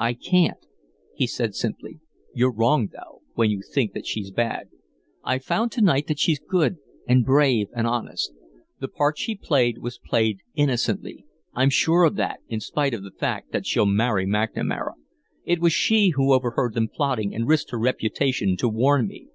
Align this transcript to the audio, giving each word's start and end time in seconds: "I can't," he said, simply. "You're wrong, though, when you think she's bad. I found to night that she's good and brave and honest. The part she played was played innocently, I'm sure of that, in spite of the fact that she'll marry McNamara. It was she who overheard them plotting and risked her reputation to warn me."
"I 0.00 0.14
can't," 0.14 0.66
he 1.14 1.28
said, 1.28 1.54
simply. 1.54 2.00
"You're 2.34 2.50
wrong, 2.52 2.88
though, 2.88 3.22
when 3.34 3.50
you 3.52 3.62
think 3.62 3.92
she's 4.02 4.32
bad. 4.32 4.68
I 5.22 5.38
found 5.38 5.70
to 5.72 5.80
night 5.80 6.08
that 6.08 6.18
she's 6.18 6.40
good 6.40 6.78
and 7.06 7.24
brave 7.24 7.68
and 7.72 7.86
honest. 7.86 8.32
The 8.80 8.88
part 8.88 9.16
she 9.16 9.36
played 9.36 9.78
was 9.78 9.96
played 10.04 10.40
innocently, 10.56 11.24
I'm 11.54 11.70
sure 11.70 12.02
of 12.02 12.16
that, 12.16 12.40
in 12.48 12.58
spite 12.58 12.94
of 12.94 13.04
the 13.04 13.12
fact 13.12 13.52
that 13.52 13.64
she'll 13.64 13.86
marry 13.86 14.26
McNamara. 14.26 14.94
It 15.44 15.60
was 15.60 15.72
she 15.72 16.08
who 16.16 16.32
overheard 16.34 16.74
them 16.74 16.88
plotting 16.88 17.32
and 17.32 17.46
risked 17.46 17.70
her 17.70 17.78
reputation 17.78 18.56
to 18.56 18.68
warn 18.68 19.06
me." 19.06 19.28